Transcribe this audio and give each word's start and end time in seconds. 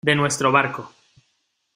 de 0.03 0.15
nuestro 0.15 0.51
barco. 0.51 0.91